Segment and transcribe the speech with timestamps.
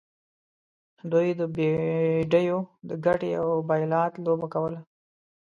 [1.11, 2.57] دوی د بیډیو
[2.89, 4.79] د ګټې او بایلات لوبه کوله.